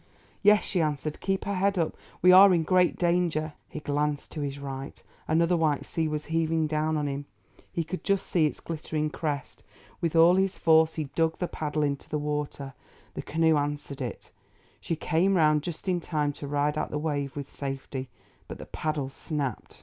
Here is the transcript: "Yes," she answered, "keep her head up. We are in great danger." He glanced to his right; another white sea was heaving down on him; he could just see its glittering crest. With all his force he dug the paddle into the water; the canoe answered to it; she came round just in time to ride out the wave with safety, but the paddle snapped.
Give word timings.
"Yes," 0.41 0.63
she 0.63 0.81
answered, 0.81 1.19
"keep 1.19 1.45
her 1.45 1.53
head 1.53 1.77
up. 1.77 1.95
We 2.23 2.31
are 2.31 2.55
in 2.55 2.63
great 2.63 2.97
danger." 2.97 3.53
He 3.69 3.79
glanced 3.81 4.31
to 4.31 4.41
his 4.41 4.57
right; 4.57 4.99
another 5.27 5.55
white 5.55 5.85
sea 5.85 6.07
was 6.07 6.25
heaving 6.25 6.65
down 6.65 6.97
on 6.97 7.07
him; 7.07 7.27
he 7.71 7.83
could 7.83 8.03
just 8.03 8.25
see 8.25 8.47
its 8.47 8.59
glittering 8.61 9.11
crest. 9.11 9.61
With 10.01 10.15
all 10.15 10.33
his 10.37 10.57
force 10.57 10.95
he 10.95 11.03
dug 11.13 11.37
the 11.37 11.47
paddle 11.47 11.83
into 11.83 12.09
the 12.09 12.17
water; 12.17 12.73
the 13.13 13.21
canoe 13.21 13.57
answered 13.57 13.99
to 13.99 14.05
it; 14.05 14.31
she 14.79 14.95
came 14.95 15.37
round 15.37 15.61
just 15.61 15.87
in 15.87 15.99
time 16.01 16.33
to 16.33 16.47
ride 16.47 16.79
out 16.79 16.89
the 16.89 16.97
wave 16.97 17.35
with 17.35 17.47
safety, 17.47 18.09
but 18.47 18.57
the 18.57 18.65
paddle 18.65 19.11
snapped. 19.11 19.79